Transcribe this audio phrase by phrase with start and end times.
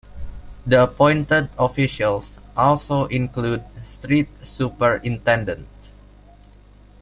[0.65, 5.67] The appointed officials also include Street Superintendent.